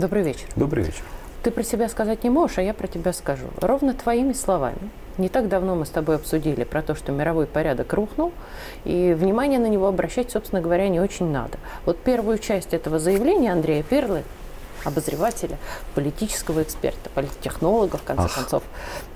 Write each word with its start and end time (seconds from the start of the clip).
Добрый 0.00 0.22
вечер. 0.22 0.46
Добрый 0.56 0.84
вечер. 0.84 1.02
Ты 1.42 1.50
про 1.50 1.62
себя 1.62 1.86
сказать 1.90 2.24
не 2.24 2.30
можешь, 2.30 2.56
а 2.56 2.62
я 2.62 2.72
про 2.72 2.86
тебя 2.86 3.12
скажу. 3.12 3.44
Ровно 3.60 3.92
твоими 3.92 4.32
словами. 4.32 4.78
Не 5.18 5.28
так 5.28 5.48
давно 5.48 5.74
мы 5.74 5.84
с 5.84 5.90
тобой 5.90 6.16
обсудили 6.16 6.64
про 6.64 6.80
то, 6.80 6.94
что 6.94 7.12
мировой 7.12 7.44
порядок 7.44 7.92
рухнул, 7.92 8.32
и 8.86 9.12
внимание 9.12 9.58
на 9.58 9.66
него 9.66 9.86
обращать, 9.86 10.30
собственно 10.30 10.62
говоря, 10.62 10.88
не 10.88 11.00
очень 11.00 11.30
надо. 11.30 11.58
Вот 11.84 11.98
первую 11.98 12.38
часть 12.38 12.72
этого 12.72 12.98
заявления 12.98 13.52
Андрея 13.52 13.82
Перлы, 13.82 14.22
обозревателя, 14.86 15.58
политического 15.94 16.62
эксперта, 16.62 17.10
политтехнолога, 17.14 17.98
в 17.98 18.02
конце 18.02 18.24
Ах. 18.24 18.34
концов. 18.34 18.62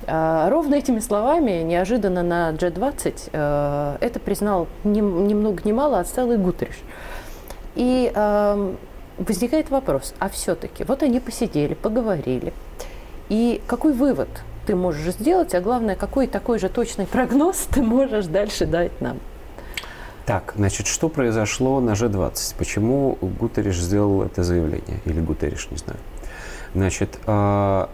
А, 0.06 0.50
ровно 0.50 0.74
этими 0.74 0.98
словами 0.98 1.62
неожиданно 1.62 2.22
на 2.22 2.50
G20 2.50 3.30
э, 3.32 3.96
это 4.02 4.20
признал 4.20 4.68
ни, 4.84 5.00
ни 5.00 5.32
много 5.32 5.62
ни 5.64 5.72
мало, 5.72 6.00
а 6.00 6.04
целый 6.04 6.36
Гутериш. 6.36 6.76
И 7.74 8.12
э, 8.14 8.74
возникает 9.18 9.70
вопрос, 9.70 10.14
а 10.18 10.28
все-таки, 10.28 10.84
вот 10.84 11.02
они 11.02 11.20
посидели, 11.20 11.74
поговорили, 11.74 12.52
и 13.28 13.60
какой 13.66 13.92
вывод 13.92 14.28
ты 14.66 14.74
можешь 14.74 15.14
сделать, 15.14 15.54
а 15.54 15.60
главное, 15.60 15.96
какой 15.96 16.26
такой 16.26 16.58
же 16.58 16.68
точный 16.68 17.06
прогноз 17.06 17.66
ты 17.70 17.82
можешь 17.82 18.26
дальше 18.26 18.66
дать 18.66 19.00
нам? 19.00 19.18
Так, 20.26 20.54
значит, 20.56 20.86
что 20.86 21.10
произошло 21.10 21.80
на 21.80 21.90
G20? 21.90 22.54
Почему 22.56 23.18
Гутериш 23.20 23.78
сделал 23.78 24.22
это 24.22 24.42
заявление? 24.42 25.00
Или 25.04 25.20
Гутериш, 25.20 25.68
не 25.70 25.76
знаю. 25.76 25.98
Значит, 26.74 27.18
э, 27.26 27.86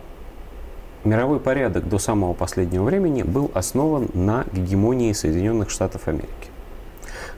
мировой 1.02 1.41
порядок 1.41 1.89
до 1.89 1.98
самого 1.98 2.34
последнего 2.34 2.84
времени 2.84 3.25
был 3.25 3.50
основан 3.52 4.11
на 4.14 4.45
гегемонии 4.52 5.12
Соединенных 5.12 5.70
Штатов 5.70 6.06
Америки. 6.06 6.50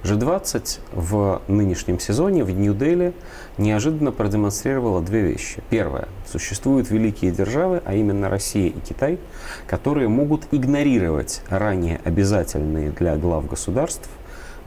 G20 0.05 0.81
в 0.93 1.43
нынешнем 1.47 2.01
сезоне 2.01 2.43
в 2.43 2.51
Нью-Дели 2.51 3.13
неожиданно 3.57 4.11
продемонстрировала 4.11 5.01
две 5.01 5.21
вещи. 5.21 5.63
Первое. 5.71 6.09
Существуют 6.31 6.91
великие 6.91 7.31
державы, 7.31 7.83
а 7.85 7.95
именно 7.95 8.29
Россия 8.29 8.69
и 8.69 8.81
Китай, 8.81 9.19
которые 9.67 10.09
могут 10.09 10.49
игнорировать 10.51 11.43
ранее 11.49 12.01
обязательные 12.05 12.91
для 12.91 13.17
глав 13.17 13.49
государств 13.49 14.09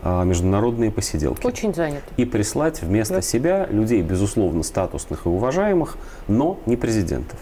а, 0.01 0.23
международные 0.23 0.91
посиделки. 0.91 1.45
Очень 1.45 1.73
заняты. 1.73 2.03
И 2.15 2.25
прислать 2.25 2.81
вместо 2.81 3.15
да. 3.15 3.21
себя 3.21 3.65
людей, 3.65 4.01
безусловно, 4.03 4.63
статусных 4.63 5.25
и 5.25 5.29
уважаемых, 5.29 5.97
но 6.27 6.59
не 6.65 6.77
президентов. 6.77 7.39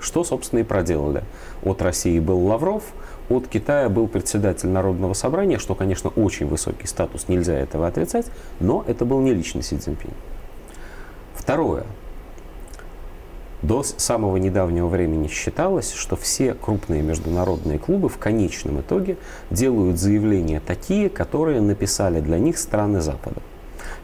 Что, 0.00 0.24
собственно, 0.24 0.60
и 0.60 0.64
проделали. 0.64 1.22
От 1.62 1.80
России 1.80 2.18
был 2.18 2.44
Лавров, 2.44 2.82
от 3.28 3.48
Китая 3.48 3.88
был 3.88 4.08
председатель 4.08 4.68
Народного 4.68 5.14
собрания, 5.14 5.58
что, 5.58 5.74
конечно, 5.74 6.10
очень 6.10 6.46
высокий 6.46 6.86
статус, 6.86 7.28
нельзя 7.28 7.54
этого 7.54 7.86
отрицать, 7.86 8.26
но 8.60 8.84
это 8.86 9.04
был 9.04 9.20
не 9.20 9.32
личный 9.32 9.62
Си 9.62 9.76
Цзиньпинь. 9.78 10.12
Второе. 11.34 11.84
До 13.62 13.84
самого 13.84 14.38
недавнего 14.38 14.88
времени 14.88 15.28
считалось, 15.28 15.92
что 15.92 16.16
все 16.16 16.52
крупные 16.52 17.00
международные 17.00 17.78
клубы 17.78 18.08
в 18.08 18.18
конечном 18.18 18.80
итоге 18.80 19.16
делают 19.50 20.00
заявления 20.00 20.60
такие, 20.60 21.08
которые 21.08 21.60
написали 21.60 22.20
для 22.20 22.38
них 22.40 22.58
страны 22.58 23.00
Запада. 23.00 23.40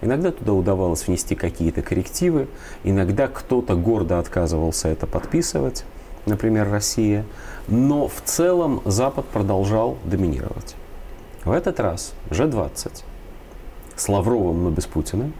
Иногда 0.00 0.30
туда 0.30 0.52
удавалось 0.52 1.08
внести 1.08 1.34
какие-то 1.34 1.82
коррективы, 1.82 2.46
иногда 2.84 3.26
кто-то 3.26 3.74
гордо 3.74 4.20
отказывался 4.20 4.88
это 4.88 5.08
подписывать, 5.08 5.84
например, 6.26 6.70
Россия, 6.70 7.24
но 7.66 8.08
в 8.08 8.20
целом 8.24 8.82
Запад 8.84 9.26
продолжал 9.26 9.98
доминировать. 10.04 10.76
В 11.44 11.52
этот 11.52 11.80
раз 11.80 12.12
G20 12.30 13.04
с 13.96 14.08
Лавровым, 14.08 14.64
но 14.64 14.70
без 14.70 14.86
Путина, 14.86 15.32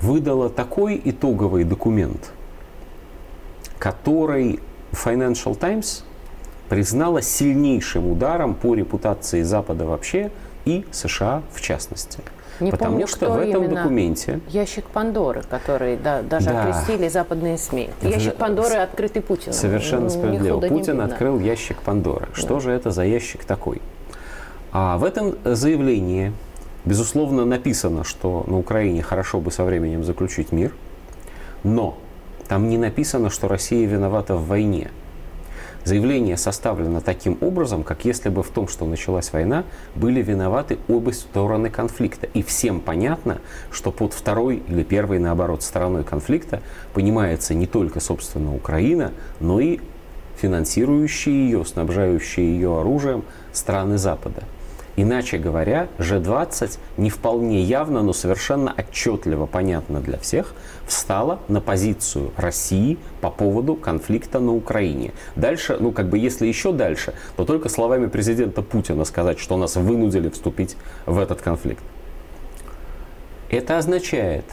выдала 0.00 0.50
такой 0.50 1.00
итоговый 1.04 1.64
документ, 1.64 2.32
который 3.78 4.60
Financial 4.92 5.56
Times 5.56 6.04
признала 6.68 7.22
сильнейшим 7.22 8.10
ударом 8.10 8.54
по 8.54 8.74
репутации 8.74 9.42
Запада 9.42 9.84
вообще 9.84 10.30
и 10.64 10.84
США 10.90 11.42
в 11.52 11.60
частности. 11.60 12.20
Не 12.60 12.70
Потому 12.70 12.92
помню, 12.92 13.06
что 13.06 13.30
в 13.30 13.38
этом 13.38 13.68
документе... 13.68 14.40
Ящик 14.48 14.84
Пандоры, 14.86 15.42
который 15.48 15.96
да, 15.96 16.22
даже 16.22 16.50
да. 16.50 16.62
окрестили 16.62 17.08
западные 17.08 17.58
СМИ. 17.58 17.90
Ящик 18.02 18.36
Пандоры 18.36 18.76
открытый 18.76 19.22
Путиным. 19.22 19.52
Совершенно 19.52 20.08
справедливо. 20.08 20.60
Путин 20.60 21.00
открыл 21.00 21.38
ящик 21.38 21.78
Пандоры. 21.82 22.28
Да. 22.34 22.40
Что 22.40 22.60
же 22.60 22.70
это 22.70 22.90
за 22.90 23.04
ящик 23.04 23.44
такой? 23.44 23.80
А 24.72 24.96
в 24.98 25.04
этом 25.04 25.34
заявлении, 25.44 26.32
безусловно, 26.84 27.44
написано, 27.44 28.04
что 28.04 28.44
на 28.46 28.58
Украине 28.58 29.02
хорошо 29.02 29.40
бы 29.40 29.50
со 29.50 29.64
временем 29.64 30.04
заключить 30.04 30.52
мир, 30.52 30.72
но 31.62 31.98
там 32.48 32.68
не 32.68 32.78
написано, 32.78 33.28
что 33.30 33.48
Россия 33.48 33.86
виновата 33.86 34.34
в 34.34 34.46
войне– 34.46 34.90
Заявление 35.84 36.36
составлено 36.36 37.00
таким 37.00 37.36
образом, 37.40 37.82
как 37.82 38.04
если 38.04 38.28
бы 38.28 38.42
в 38.42 38.50
том, 38.50 38.68
что 38.68 38.86
началась 38.86 39.32
война, 39.32 39.64
были 39.96 40.22
виноваты 40.22 40.78
обе 40.88 41.12
стороны 41.12 41.70
конфликта. 41.70 42.28
И 42.34 42.42
всем 42.42 42.80
понятно, 42.80 43.40
что 43.72 43.90
под 43.90 44.12
второй 44.12 44.62
или 44.68 44.84
первой, 44.84 45.18
наоборот, 45.18 45.62
стороной 45.62 46.04
конфликта 46.04 46.62
понимается 46.94 47.54
не 47.54 47.66
только, 47.66 47.98
собственно, 47.98 48.54
Украина, 48.54 49.10
но 49.40 49.58
и 49.58 49.80
финансирующие 50.36 51.46
ее, 51.46 51.64
снабжающие 51.64 52.46
ее 52.46 52.80
оружием 52.80 53.24
страны 53.52 53.98
Запада. 53.98 54.44
Иначе 54.94 55.38
говоря, 55.38 55.88
G20 55.98 56.78
не 56.98 57.08
вполне 57.08 57.62
явно, 57.62 58.02
но 58.02 58.12
совершенно 58.12 58.74
отчетливо 58.76 59.46
понятно 59.46 60.00
для 60.00 60.18
всех, 60.18 60.54
встала 60.86 61.40
на 61.48 61.62
позицию 61.62 62.32
России 62.36 62.98
по 63.22 63.30
поводу 63.30 63.74
конфликта 63.74 64.38
на 64.38 64.52
Украине. 64.52 65.12
Дальше, 65.34 65.78
ну 65.80 65.92
как 65.92 66.10
бы 66.10 66.18
если 66.18 66.46
еще 66.46 66.72
дальше, 66.72 67.14
то 67.36 67.46
только 67.46 67.70
словами 67.70 68.06
президента 68.06 68.60
Путина 68.60 69.04
сказать, 69.04 69.38
что 69.38 69.56
нас 69.56 69.76
вынудили 69.76 70.28
вступить 70.28 70.76
в 71.06 71.18
этот 71.18 71.40
конфликт. 71.40 71.82
Это 73.48 73.78
означает, 73.78 74.44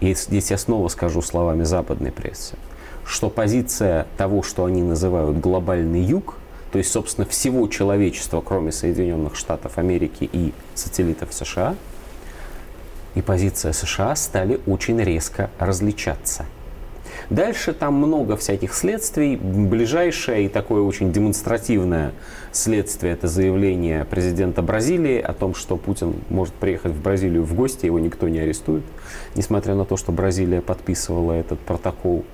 и 0.00 0.14
здесь 0.14 0.50
я 0.50 0.56
снова 0.56 0.88
скажу 0.88 1.20
словами 1.20 1.64
западной 1.64 2.10
прессы, 2.10 2.56
что 3.04 3.28
позиция 3.28 4.06
того, 4.16 4.42
что 4.42 4.64
они 4.64 4.82
называют 4.82 5.38
глобальный 5.38 6.00
юг, 6.00 6.36
то 6.72 6.78
есть, 6.78 6.90
собственно, 6.90 7.26
всего 7.26 7.68
человечества, 7.68 8.40
кроме 8.40 8.72
Соединенных 8.72 9.36
Штатов 9.36 9.76
Америки 9.76 10.28
и 10.32 10.54
сателлитов 10.74 11.32
США, 11.34 11.76
и 13.14 13.20
позиция 13.20 13.72
США 13.72 14.16
стали 14.16 14.58
очень 14.66 15.00
резко 15.00 15.50
различаться. 15.58 16.46
Дальше 17.28 17.74
там 17.74 17.94
много 17.94 18.38
всяких 18.38 18.72
следствий. 18.72 19.36
Ближайшее 19.36 20.46
и 20.46 20.48
такое 20.48 20.80
очень 20.80 21.12
демонстративное 21.12 22.12
следствие– 22.52 23.12
это 23.14 23.28
заявление 23.28 24.06
президента 24.06 24.62
Бразилии 24.62 25.20
о 25.20 25.34
том, 25.34 25.54
что 25.54 25.76
Путин 25.76 26.14
может 26.30 26.54
приехать 26.54 26.92
в 26.92 27.02
Бразилию 27.02 27.44
в 27.44 27.54
гости, 27.54 27.84
его 27.84 27.98
никто 27.98 28.28
не 28.28 28.38
арестует, 28.38 28.82
несмотря 29.34 29.74
на 29.74 29.84
то, 29.84 29.98
что 29.98 30.10
Бразилия 30.10 30.62
подписывала 30.62 31.32
этот 31.32 31.60
протокол 31.60 32.24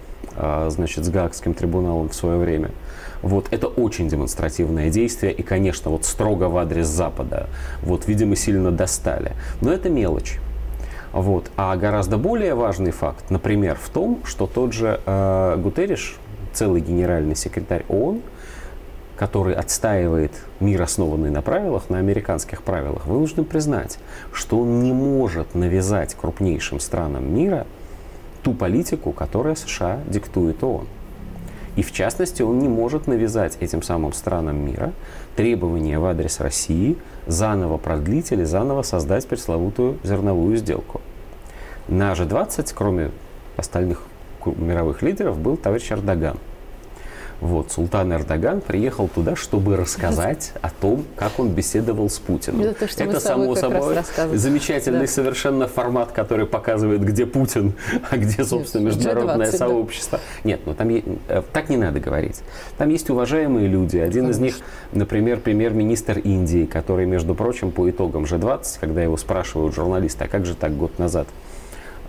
значит, 0.69 1.05
с 1.05 1.09
Гаагским 1.09 1.55
трибуналом 1.55 2.09
в 2.09 2.15
свое 2.15 2.39
время. 2.39 2.71
Вот 3.23 3.47
это 3.51 3.67
очень 3.67 4.09
демонстративное 4.09 4.91
действие 4.91 5.33
и, 5.33 5.43
конечно, 5.43 5.91
вот 5.91 6.05
строго 6.05 6.45
в 6.45 6.57
адрес 6.57 6.87
Запада. 6.87 7.49
Вот, 7.83 8.07
видимо, 8.07 8.37
сильно 8.37 8.71
достали. 8.71 9.33
Но 9.61 9.73
это 9.73 9.91
мелочь. 9.91 10.39
Вот. 11.13 11.51
А 11.57 11.77
гораздо 11.77 12.17
более 12.17 12.55
важный 12.55 12.91
факт, 12.91 13.31
например, 13.31 13.77
в 13.81 13.89
том, 13.89 14.21
что 14.25 14.47
тот 14.47 14.73
же 14.73 15.01
э, 15.05 15.57
Гутериш, 15.59 16.17
целый 16.53 16.81
генеральный 16.81 17.35
секретарь 17.35 17.85
ООН, 17.89 18.21
который 19.17 19.55
отстаивает 19.55 20.33
мир, 20.61 20.81
основанный 20.83 21.31
на 21.31 21.43
правилах, 21.43 21.91
на 21.91 21.99
американских 21.99 22.63
правилах, 22.63 23.07
вынужден 23.07 23.45
признать, 23.45 23.99
что 24.33 24.61
он 24.61 24.81
не 24.81 24.93
может 24.93 25.55
навязать 25.55 26.15
крупнейшим 26.15 26.79
странам 26.79 27.35
мира 27.35 27.67
ту 28.49 28.55
политику, 28.55 29.13
которая 29.13 29.55
США 29.55 30.01
диктует 30.07 30.65
ООН. 30.65 30.87
И 31.77 31.83
в 31.83 31.93
частности, 31.93 32.41
он 32.41 32.59
не 32.59 32.69
может 32.69 33.07
навязать 33.07 33.59
этим 33.61 33.83
самым 33.83 34.15
странам 34.15 34.57
мира 34.65 34.93
требования 35.37 35.99
в 35.99 36.07
адрес 36.07 36.41
России 36.41 36.97
заново 37.27 37.77
продлить 37.77 38.33
или 38.33 38.45
заново 38.45 38.83
создать 38.83 39.27
пресловутую 39.27 39.99
зерновую 40.03 40.57
сделку. 40.57 41.03
На 41.89 42.13
G20, 42.13 42.73
кроме 42.75 43.11
остальных 43.57 44.03
мировых 44.47 45.03
лидеров, 45.03 45.39
был 45.39 45.59
товарищ 45.59 45.93
Эрдоган. 45.93 46.39
Вот, 47.41 47.71
султан 47.71 48.13
Эрдоган 48.13 48.61
приехал 48.61 49.07
туда, 49.07 49.37
чтобы 49.37 49.77
рассказать 49.77 50.53
о 50.61 50.71
том, 50.71 51.05
как 51.15 51.39
он 51.39 51.51
беседовал 51.51 52.11
с 52.11 52.19
Путиным. 52.19 52.63
Это, 52.63 52.81
то, 52.81 52.89
что 52.89 53.05
Это 53.05 53.21
само 53.21 53.55
собой, 53.55 53.97
замечательный 54.35 55.03
да. 55.03 55.07
совершенно 55.07 55.69
формат, 55.69 56.11
который 56.11 56.47
показывает, 56.47 57.03
где 57.03 57.27
Путин, 57.27 57.75
а 58.11 58.17
где, 58.17 58.45
собственно, 58.45 58.87
международное 58.87 59.53
G20, 59.53 59.57
сообщество. 59.57 60.19
Да. 60.19 60.49
Нет, 60.49 60.61
ну 60.67 60.75
там 60.75 60.89
э, 60.91 61.43
так 61.53 61.69
не 61.69 61.77
надо 61.77 62.01
говорить. 62.01 62.41
Там 62.77 62.89
есть 62.89 63.09
уважаемые 63.09 63.69
люди. 63.69 63.99
Один 63.99 64.25
Конечно. 64.25 64.31
из 64.31 64.39
них, 64.41 64.57
например, 64.93 65.39
премьер-министр 65.39 66.19
Индии, 66.19 66.65
который, 66.65 67.07
между 67.07 67.37
прочим, 67.37 67.71
по 67.71 67.89
итогам 67.89 68.25
G20, 68.25 68.79
когда 68.81 69.03
его 69.03 69.17
спрашивают 69.17 69.75
журналисты, 69.75 70.25
а 70.25 70.29
как 70.29 70.45
же 70.45 70.57
так 70.57 70.77
год 70.77 70.99
назад 70.99 71.29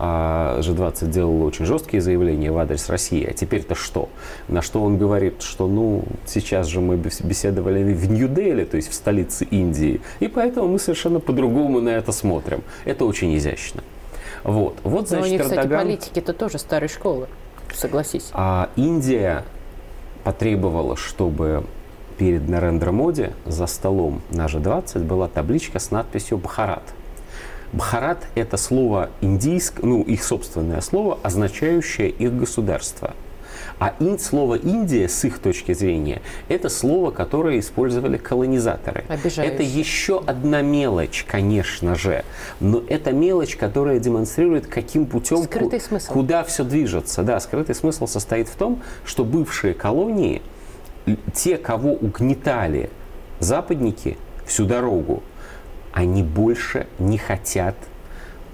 а 0.02 0.58
G20 0.60 1.08
делал 1.08 1.42
очень 1.42 1.66
жесткие 1.66 2.00
заявления 2.00 2.50
в 2.50 2.56
адрес 2.56 2.88
России. 2.88 3.22
А 3.28 3.34
теперь-то 3.34 3.74
что? 3.74 4.08
На 4.48 4.62
что 4.62 4.82
он 4.82 4.96
говорит, 4.96 5.42
что 5.42 5.68
ну 5.68 6.04
сейчас 6.26 6.68
же 6.68 6.80
мы 6.80 6.96
беседовали 6.96 7.92
в 7.92 8.10
Нью-Дели, 8.10 8.64
то 8.64 8.76
есть 8.78 8.90
в 8.90 8.94
столице 8.94 9.44
Индии, 9.44 10.00
и 10.20 10.28
поэтому 10.28 10.68
мы 10.68 10.78
совершенно 10.78 11.20
по-другому 11.20 11.82
на 11.82 11.90
это 11.90 12.12
смотрим. 12.12 12.62
Это 12.86 13.04
очень 13.04 13.36
изящно. 13.36 13.82
Вот, 14.42 14.78
вот 14.84 15.08
значит, 15.08 15.20
Но 15.20 15.28
у 15.28 15.30
них, 15.30 15.40
Эрдоган... 15.42 15.64
кстати, 15.64 15.84
политики-то 15.84 16.32
тоже 16.32 16.58
старой 16.58 16.88
школы, 16.88 17.26
согласись. 17.74 18.30
А 18.32 18.70
Индия 18.76 19.44
потребовала, 20.24 20.96
чтобы 20.96 21.64
перед 22.16 22.48
Нарендра 22.48 22.90
Моди 22.90 23.32
за 23.44 23.66
столом 23.66 24.22
на 24.30 24.46
G20 24.46 25.04
была 25.04 25.28
табличка 25.28 25.78
с 25.78 25.90
надписью 25.90 26.38
«Бхарат». 26.38 26.84
Бхарат– 27.72 28.26
это 28.34 28.56
слово 28.56 29.10
индийское, 29.20 29.86
ну, 29.86 30.02
их 30.02 30.24
собственное 30.24 30.80
слово, 30.80 31.18
означающее 31.22 32.10
их 32.10 32.36
государство. 32.36 33.14
А 33.78 33.94
ин, 33.98 34.18
слово 34.18 34.56
Индия, 34.56 35.08
с 35.08 35.24
их 35.24 35.38
точки 35.38 35.72
зрения, 35.72 36.20
это 36.48 36.68
слово, 36.68 37.10
которое 37.10 37.58
использовали 37.58 38.18
колонизаторы. 38.18 39.04
Это 39.08 39.62
еще 39.62 40.22
одна 40.26 40.60
мелочь, 40.60 41.24
конечно 41.26 41.94
же. 41.94 42.24
Но 42.60 42.82
это 42.88 43.12
мелочь, 43.12 43.56
которая 43.56 43.98
демонстрирует, 43.98 44.66
каким 44.66 45.06
путем, 45.06 45.44
скрытый 45.44 45.80
смысл. 45.80 46.12
куда 46.12 46.44
все 46.44 46.64
движется. 46.64 47.22
Да, 47.22 47.40
скрытый 47.40 47.74
смысл 47.74 48.06
состоит 48.06 48.48
в 48.48 48.54
том, 48.54 48.82
что 49.04 49.24
бывшие 49.24 49.72
колонии, 49.72 50.42
те, 51.32 51.56
кого 51.56 51.92
угнетали 51.92 52.90
западники 53.38 54.18
всю 54.44 54.66
дорогу, 54.66 55.22
они 55.92 56.22
больше 56.22 56.86
не 56.98 57.18
хотят 57.18 57.74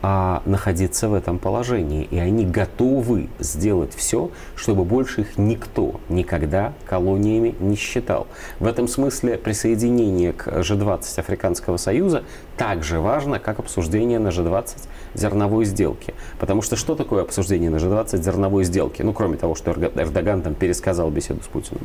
а, 0.09 0.43
находиться 0.45 1.09
в 1.09 1.15
этом 1.15 1.39
положении. 1.39 2.05
И 2.05 2.19
они 2.19 2.45
готовы 2.45 3.29
сделать 3.39 3.95
все, 3.95 4.31
чтобы 4.55 4.85
больше 4.85 5.23
их 5.23 5.37
никто 5.37 6.01
никогда 6.09 6.75
колониями 6.87 7.55
не 7.59 7.77
считал. 7.77 8.27
В 8.61 8.67
этом 8.67 8.89
смысле 8.89 9.37
присоединение 9.39 10.33
к 10.33 10.47
G20 10.47 11.19
Африканского 11.19 11.77
Союза 11.77 12.23
так 12.57 12.85
же 12.85 13.01
важно, 13.01 13.39
как 13.39 13.59
обсуждение 13.59 14.19
на 14.19 14.29
G20 14.29 14.77
зерновой 15.15 15.65
сделки. 15.65 16.15
Потому 16.39 16.63
что 16.63 16.77
что 16.77 16.95
такое 16.95 17.23
обсуждение 17.23 17.71
на 17.71 17.77
G20 17.77 18.23
зерновой 18.23 18.65
сделки? 18.65 19.03
Ну, 19.03 19.13
кроме 19.13 19.39
того, 19.39 19.55
что 19.55 19.73
Эрдоган 19.73 20.43
там 20.43 20.55
пересказал 20.55 21.11
беседу 21.11 21.43
с 21.43 21.47
Путиным. 21.47 21.83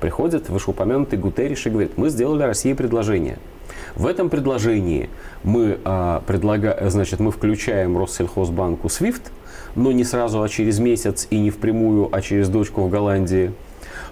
Приходит 0.00 0.48
вышеупомянутый 0.48 1.18
Гутерриш 1.18 1.66
и 1.66 1.70
говорит, 1.70 1.98
мы 1.98 2.08
сделали 2.08 2.44
России 2.44 2.72
предложение– 2.72 3.38
в 3.94 4.06
этом 4.06 4.30
предложении 4.30 5.08
мы, 5.44 5.78
а, 5.84 6.22
предлага, 6.26 6.76
значит, 6.88 7.20
мы 7.20 7.30
включаем 7.30 7.98
Россельхозбанку 7.98 8.88
SWIFT, 8.88 9.22
но 9.74 9.92
не 9.92 10.04
сразу, 10.04 10.42
а 10.42 10.48
через 10.48 10.78
месяц 10.78 11.26
и 11.30 11.38
не 11.38 11.50
впрямую, 11.50 12.08
а 12.12 12.20
через 12.20 12.48
дочку 12.48 12.82
в 12.82 12.90
Голландии. 12.90 13.52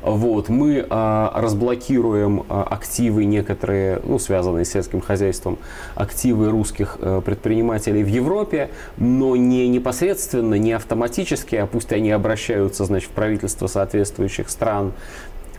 Вот, 0.02 0.49
мы 0.49 0.87
а, 0.88 1.31
разблокируем 1.37 2.44
а, 2.49 2.62
активы 2.62 3.26
некоторые, 3.26 4.00
ну, 4.02 4.19
связанные 4.19 4.64
с 4.64 4.70
сельским 4.70 5.02
хозяйством, 5.02 5.58
активы 5.94 6.49
русских 6.49 6.96
а, 7.00 7.20
предпринимателей 7.20 8.02
в 8.02 8.06
Европе, 8.06 8.70
но 8.96 9.37
не 9.37 9.69
непосредственно, 9.69 10.55
не 10.55 10.73
автоматически, 10.73 11.56
а 11.56 11.66
пусть 11.66 11.93
они 11.93 12.11
обращаются, 12.12 12.87
значит, 12.87 13.11
в 13.11 13.12
правительство 13.12 13.66
соответствующих 13.66 14.49
стран, 14.49 14.93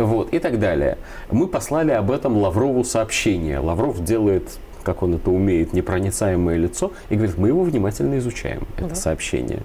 вот, 0.06 0.34
и 0.34 0.40
так 0.40 0.60
далее. 0.60 0.98
Мы 1.32 1.48
послали 1.48 1.92
об 1.92 2.12
этом 2.12 2.38
Лаврову 2.38 2.84
сообщение. 2.84 3.60
Лавров 3.60 4.04
делает 4.04 4.50
как 4.84 5.04
он 5.04 5.14
это 5.14 5.30
умеет, 5.30 5.74
непроницаемое 5.74 6.58
лицо, 6.58 6.92
и 7.10 7.16
говорит, 7.16 7.38
мы 7.38 7.50
его 7.50 7.64
внимательно 7.64 8.18
изучаем, 8.18 8.68
это 8.78 8.90
да. 8.90 8.96
сообщение. 8.96 9.62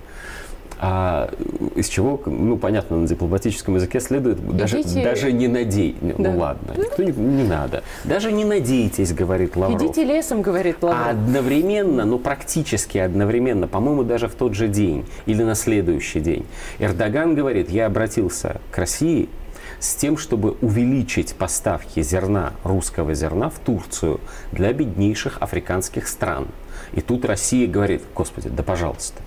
А 0.78 1.30
из 1.74 1.88
чего, 1.88 2.20
ну, 2.26 2.58
понятно, 2.58 2.98
на 2.98 3.06
дипломатическом 3.06 3.76
языке 3.76 3.98
следует 3.98 4.46
даже, 4.56 4.82
даже 4.84 5.32
не 5.32 5.48
надей. 5.48 5.96
Ну, 6.02 6.14
да. 6.18 6.30
Ну 6.30 6.38
ладно, 6.38 6.74
никто 6.76 7.02
не, 7.02 7.12
не 7.12 7.44
надо. 7.44 7.82
Даже 8.04 8.30
не 8.30 8.44
надейтесь, 8.44 9.14
говорит 9.14 9.56
Лавров. 9.56 9.80
Идите 9.80 10.04
лесом, 10.04 10.42
говорит 10.42 10.82
Лавров. 10.82 11.06
А 11.06 11.10
одновременно, 11.10 12.04
ну 12.04 12.18
практически 12.18 12.98
одновременно, 12.98 13.68
по-моему, 13.68 14.02
даже 14.02 14.28
в 14.28 14.34
тот 14.34 14.54
же 14.54 14.68
день 14.68 15.06
или 15.24 15.42
на 15.42 15.54
следующий 15.54 16.20
день, 16.20 16.44
Эрдоган 16.78 17.34
говорит, 17.34 17.70
я 17.70 17.86
обратился 17.86 18.60
к 18.70 18.76
России 18.76 19.30
с 19.78 19.94
тем, 19.94 20.16
чтобы 20.16 20.52
увеличить 20.60 21.34
поставки 21.34 22.02
зерна, 22.02 22.52
русского 22.64 23.14
зерна 23.14 23.50
в 23.50 23.58
Турцию 23.58 24.20
для 24.52 24.72
беднейших 24.72 25.38
африканских 25.40 26.08
стран. 26.08 26.48
И 26.92 27.00
тут 27.00 27.24
Россия 27.24 27.68
говорит, 27.68 28.02
господи, 28.14 28.48
да 28.48 28.62
пожалуйста. 28.62 29.22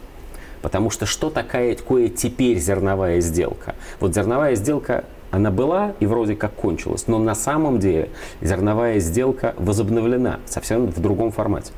Потому 0.61 0.89
что 0.89 1.05
что 1.05 1.29
такая, 1.29 1.75
такое 1.75 2.09
теперь 2.09 2.59
зерновая 2.59 3.21
сделка? 3.21 3.75
Вот 3.99 4.13
зерновая 4.13 4.55
сделка 4.55 5.05
она 5.31 5.51
была 5.51 5.93
и 5.99 6.05
вроде 6.05 6.35
как 6.35 6.53
кончилась, 6.53 7.07
но 7.07 7.19
на 7.19 7.35
самом 7.35 7.79
деле 7.79 8.09
зерновая 8.41 8.99
сделка 8.99 9.53
возобновлена 9.57 10.39
совсем 10.45 10.87
в 10.87 10.99
другом 10.99 11.31
формате. 11.31 11.71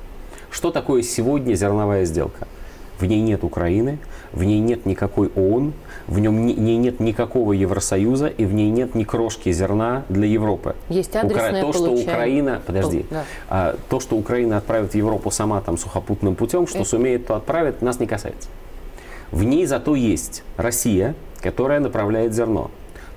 Что 0.50 0.72
такое 0.72 1.02
сегодня 1.02 1.54
зерновая 1.54 2.06
сделка? 2.06 2.48
В 3.02 3.06
ней 3.06 3.20
нет 3.20 3.44
Украины, 3.44 3.98
в 4.32 4.44
ней 4.44 4.60
нет 4.60 4.86
никакой 4.86 5.32
ООН, 5.36 5.74
в 6.08 6.20
нем 6.20 6.46
не, 6.46 6.54
ней 6.54 6.78
нет 6.78 7.00
никакого 7.00 7.54
Евросоюза, 7.54 8.28
и 8.28 8.46
в 8.46 8.54
ней 8.54 8.70
нет 8.70 8.94
ни 8.94 9.04
крошки 9.04 9.52
зерна 9.52 10.04
для 10.08 10.28
Европы. 10.28 10.76
Есть 10.88 11.16
адресное 11.16 11.64
Укра... 11.64 11.72
То, 11.72 11.74
что 11.74 11.92
Украина, 11.92 12.62
подожди, 12.64 13.08
да. 13.10 13.24
а, 13.50 13.76
то, 13.90 14.00
что 14.00 14.16
Украина 14.18 14.58
отправит 14.58 14.92
в 14.92 14.96
Европу 14.96 15.32
сама 15.32 15.62
там 15.62 15.80
сухопутным 15.80 16.36
путем, 16.36 16.68
что 16.68 16.80
Это... 16.80 16.90
сумеет, 16.90 17.26
то 17.26 17.36
отправит, 17.36 17.82
нас 17.82 18.00
не 18.00 18.06
касается. 18.06 18.50
В 19.32 19.44
ней 19.44 19.66
зато 19.66 19.96
есть 19.96 20.44
Россия, 20.58 21.16
которая 21.42 21.80
направляет 21.80 22.36
зерно. 22.36 22.70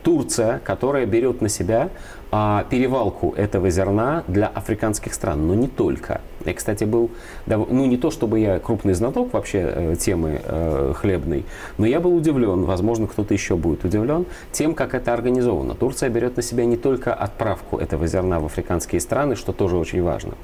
Турция, 0.03 0.61
которая 0.65 1.05
берет 1.05 1.43
на 1.43 1.51
себя 1.51 1.91
а, 2.31 2.65
перевалку 2.71 3.35
этого 3.37 3.69
зерна 3.69 4.25
для 4.29 4.47
африканских 4.47 5.13
стран, 5.13 5.47
но 5.47 5.55
не 5.55 5.69
только. 5.69 6.23
Я, 6.45 6.55
кстати, 6.55 6.85
был, 6.85 7.11
ну 7.47 7.87
не 7.87 7.97
то 7.97 8.11
чтобы 8.11 8.41
я 8.41 8.59
крупный 8.59 8.95
знаток 8.95 9.33
вообще 9.33 9.73
э, 9.75 9.97
темы 9.99 10.41
э, 10.45 10.93
хлебной, 10.97 11.45
но 11.79 11.87
я 11.87 12.01
был 12.01 12.15
удивлен, 12.15 12.65
возможно, 12.65 13.07
кто-то 13.07 13.35
еще 13.35 13.57
будет 13.57 13.85
удивлен, 13.85 14.27
тем, 14.53 14.75
как 14.75 14.95
это 14.95 15.13
организовано. 15.13 15.75
Турция 15.75 16.09
берет 16.11 16.37
на 16.37 16.43
себя 16.43 16.65
не 16.65 16.77
только 16.77 17.15
отправку 17.15 17.79
этого 17.79 18.07
зерна 18.07 18.41
в 18.41 18.47
африканские 18.47 19.01
страны, 19.01 19.37
что 19.37 19.53
тоже 19.53 19.77
очень 19.77 20.03
важно, 20.03 20.35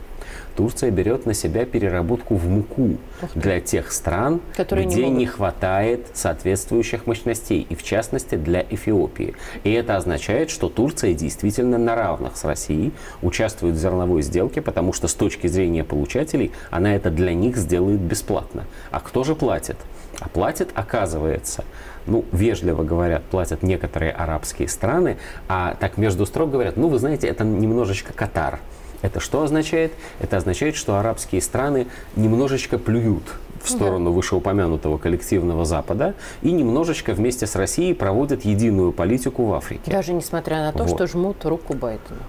Турция 0.56 0.90
берет 0.90 1.26
на 1.26 1.34
себя 1.34 1.64
переработку 1.64 2.34
в 2.34 2.48
муку 2.48 2.96
для 3.34 3.60
тех 3.60 3.92
стран, 3.92 4.40
Которые 4.56 4.86
где 4.86 5.06
не, 5.06 5.10
не 5.20 5.26
хватает 5.26 6.08
соответствующих 6.12 7.06
мощностей, 7.06 7.66
и 7.68 7.74
в 7.74 7.82
частности 7.82 8.34
для 8.34 8.62
Эфиопии. 8.68 9.34
И 9.64 9.72
это 9.72 9.96
означает, 9.96 10.50
что 10.50 10.68
Турция 10.68 11.14
действительно 11.14 11.78
на 11.78 11.94
равных 11.94 12.36
с 12.36 12.44
Россией 12.44 12.92
участвует 13.22 13.76
в 13.76 13.78
зерновой 13.78 14.22
сделке, 14.22 14.60
потому 14.60 14.92
что 14.92 15.08
с 15.08 15.14
точки 15.14 15.46
зрения 15.46 15.84
получателей 15.90 16.52
она 16.70 16.94
это 16.94 17.10
для 17.10 17.34
них 17.34 17.56
сделает 17.56 18.00
бесплатно. 18.00 18.64
А 18.90 19.00
кто 19.00 19.24
же 19.24 19.34
платит? 19.34 19.76
А 20.20 20.28
платит, 20.28 20.70
оказывается, 20.74 21.64
ну, 22.06 22.24
вежливо 22.32 22.84
говорят, 22.84 23.22
платят 23.24 23.62
некоторые 23.62 24.12
арабские 24.12 24.68
страны, 24.68 25.16
а 25.48 25.76
так 25.80 25.98
между 25.98 26.26
строк 26.26 26.50
говорят, 26.50 26.76
ну, 26.76 26.88
вы 26.88 26.98
знаете, 26.98 27.26
это 27.26 27.44
немножечко 27.44 28.12
Катар. 28.12 28.60
Это 29.02 29.18
что 29.18 29.42
означает? 29.42 29.92
Это 30.20 30.36
означает, 30.36 30.76
что 30.76 30.98
арабские 30.98 31.40
страны 31.40 31.86
немножечко 32.16 32.78
плюют 32.78 33.24
в 33.62 33.70
сторону 33.70 34.12
вышеупомянутого 34.12 34.98
коллективного 34.98 35.64
Запада 35.64 36.14
и 36.42 36.52
немножечко 36.52 37.12
вместе 37.12 37.46
с 37.46 37.56
Россией 37.56 37.94
проводят 37.94 38.44
единую 38.44 38.92
политику 38.92 39.44
в 39.44 39.54
Африке. 39.54 39.90
Даже 39.90 40.12
несмотря 40.12 40.58
на 40.58 40.72
то, 40.72 40.84
вот. 40.84 40.94
что 40.94 41.06
жмут 41.06 41.44
руку 41.44 41.74
Байдену 41.74 42.20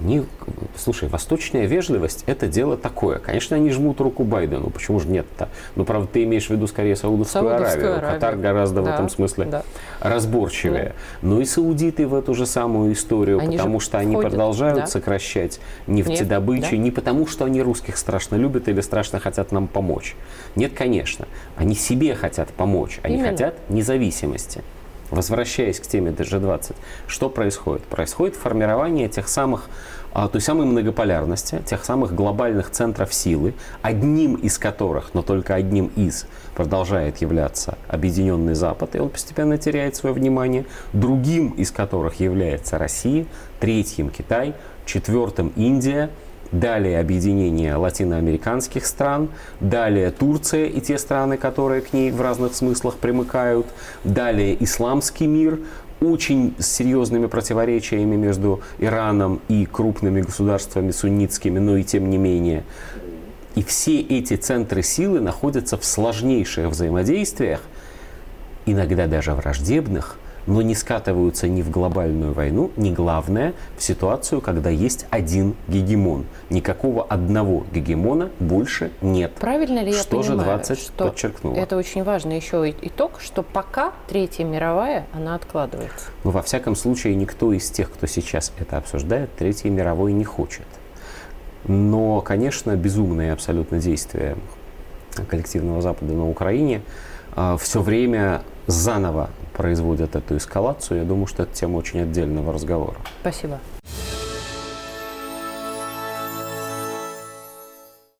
они, 0.00 0.24
слушай, 0.76 1.08
восточная 1.08 1.66
вежливость– 1.66 2.24
это 2.26 2.46
дело 2.46 2.76
такое. 2.76 3.18
Конечно, 3.18 3.56
они 3.56 3.70
жмут 3.70 4.00
руку 4.00 4.24
Байдену, 4.24 4.70
почему 4.70 5.00
же 5.00 5.08
нет-то? 5.08 5.48
Ну, 5.74 5.84
правда, 5.84 6.08
ты 6.12 6.24
имеешь 6.24 6.46
в 6.46 6.50
виду 6.50 6.66
скорее 6.66 6.96
Саудовскую, 6.96 7.44
Саудовскую 7.44 7.84
Аравию. 7.84 7.98
Аравию. 7.98 8.14
Катар 8.14 8.36
гораздо 8.36 8.82
да, 8.82 8.90
в 8.90 8.94
этом 8.94 9.08
смысле 9.08 9.44
да. 9.46 9.62
разборчивее. 10.00 10.94
Да. 11.22 11.28
Но 11.28 11.40
и 11.40 11.44
саудиты 11.44 12.06
в 12.06 12.14
эту 12.14 12.34
же 12.34 12.46
самую 12.46 12.92
историю, 12.92 13.38
они 13.40 13.56
потому 13.56 13.80
что 13.80 13.98
они 13.98 14.12
входят, 14.12 14.30
продолжают 14.30 14.80
да? 14.80 14.86
сокращать 14.86 15.60
нефтедобычу, 15.86 16.72
да? 16.72 16.76
не 16.76 16.90
потому 16.90 17.26
что 17.26 17.44
они 17.44 17.62
русских 17.62 17.96
страшно 17.96 18.36
любят 18.36 18.68
или 18.68 18.80
страшно 18.80 19.18
хотят 19.18 19.52
нам 19.52 19.66
помочь. 19.66 20.14
Нет, 20.54 20.72
конечно. 20.74 21.26
Они 21.56 21.74
себе 21.74 22.14
хотят 22.14 22.48
помочь, 22.50 23.00
они 23.02 23.16
Именно. 23.16 23.30
хотят 23.30 23.54
независимости. 23.68 24.62
Возвращаясь 25.10 25.78
к 25.78 25.86
теме 25.86 26.10
DG20, 26.10 26.74
что 27.06 27.30
происходит? 27.30 27.84
Происходит 27.84 28.34
формирование 28.34 29.08
тех 29.08 29.28
самых, 29.28 29.68
а, 30.12 30.28
той 30.28 30.40
самой 30.40 30.66
многополярности, 30.66 31.62
тех 31.64 31.84
самых 31.84 32.14
глобальных 32.14 32.70
центров 32.70 33.14
силы, 33.14 33.54
одним 33.82 34.34
из 34.34 34.58
которых, 34.58 35.14
но 35.14 35.22
только 35.22 35.54
одним 35.54 35.86
из, 35.96 36.26
продолжает 36.54 37.18
являться 37.18 37.78
Объединенный 37.86 38.54
Запад, 38.54 38.96
и 38.96 38.98
он 38.98 39.10
постепенно 39.10 39.58
теряет 39.58 39.94
свое 39.94 40.14
внимание, 40.14 40.66
другим 40.92 41.50
из 41.50 41.70
которых 41.70 42.18
является 42.18 42.76
Россия, 42.76 43.26
третьим 43.60 44.10
Китай, 44.10 44.54
четвертым 44.86 45.52
Индия, 45.56 46.10
далее 46.52 47.00
объединение 47.00 47.74
латиноамериканских 47.76 48.86
стран, 48.86 49.28
далее 49.60 50.10
Турция 50.10 50.66
и 50.66 50.80
те 50.80 50.98
страны, 50.98 51.36
которые 51.36 51.80
к 51.80 51.92
ней 51.92 52.10
в 52.10 52.20
разных 52.20 52.54
смыслах 52.54 52.96
примыкают, 52.96 53.66
далее 54.04 54.56
исламский 54.62 55.26
мир, 55.26 55.58
очень 56.00 56.54
серьезными 56.58 57.26
противоречиями 57.26 58.16
между 58.16 58.60
Ираном 58.78 59.40
и 59.48 59.64
крупными 59.64 60.20
государствами 60.20 60.90
суннитскими, 60.90 61.58
но 61.58 61.76
и 61.76 61.84
тем 61.84 62.10
не 62.10 62.18
менее. 62.18 62.64
И 63.54 63.62
все 63.62 64.00
эти 64.00 64.36
центры 64.36 64.82
силы 64.82 65.20
находятся 65.20 65.78
в 65.78 65.84
сложнейших 65.84 66.68
взаимодействиях, 66.68 67.62
иногда 68.66 69.06
даже 69.06 69.32
враждебных, 69.32 70.18
но 70.46 70.62
не 70.62 70.74
скатываются 70.74 71.48
ни 71.48 71.62
в 71.62 71.70
глобальную 71.70 72.32
войну, 72.32 72.70
ни 72.76 72.90
главное 72.90 73.54
в 73.76 73.82
ситуацию, 73.82 74.40
когда 74.40 74.70
есть 74.70 75.06
один 75.10 75.56
гегемон. 75.68 76.26
Никакого 76.50 77.04
одного 77.04 77.66
гегемона 77.72 78.30
больше 78.38 78.90
нет. 79.00 79.32
Правильно 79.34 79.82
ли 79.82 79.92
что 79.92 80.18
я 80.18 80.22
же 80.22 80.28
понимаю, 80.30 80.58
20 80.58 80.78
что 80.78 81.08
подчеркнуло? 81.08 81.56
это 81.56 81.76
очень 81.76 82.04
важный 82.04 82.36
еще 82.36 82.74
итог, 82.82 83.20
что 83.20 83.42
пока 83.42 83.92
Третья 84.08 84.44
мировая, 84.44 85.06
она 85.12 85.34
откладывается? 85.34 86.06
Но 86.24 86.30
во 86.30 86.42
всяком 86.42 86.76
случае 86.76 87.14
никто 87.14 87.52
из 87.52 87.70
тех, 87.70 87.90
кто 87.90 88.06
сейчас 88.06 88.52
это 88.58 88.76
обсуждает, 88.76 89.34
Третьей 89.36 89.70
мировой 89.70 90.12
не 90.12 90.24
хочет. 90.24 90.66
Но, 91.66 92.20
конечно, 92.20 92.76
безумные 92.76 93.32
абсолютно 93.32 93.78
действия 93.78 94.36
коллективного 95.28 95.82
Запада 95.82 96.12
на 96.12 96.28
Украине 96.28 96.82
э, 97.34 97.56
все 97.58 97.82
время 97.82 98.42
заново 98.66 99.30
производят 99.52 100.16
эту 100.16 100.36
эскалацию. 100.36 101.00
Я 101.00 101.04
думаю, 101.04 101.26
что 101.26 101.44
это 101.44 101.54
тема 101.54 101.76
очень 101.76 102.00
отдельного 102.00 102.52
разговора. 102.52 102.96
Спасибо. 103.20 103.58